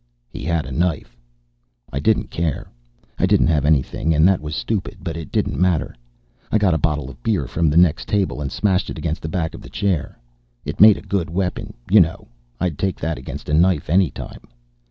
[0.31, 1.15] He had a knife.
[1.93, 2.71] I didn't care.
[3.19, 5.93] I didn't have anything and that was stupid, but it didn't matter.
[6.51, 9.29] I got a bottle of beer from the next table and smashed it against the
[9.29, 10.17] back of a chair.
[10.65, 12.27] It made a good weapon, you know;
[12.59, 14.47] I'd take that against a knife any time.